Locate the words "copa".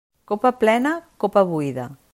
0.31-0.51, 1.21-1.47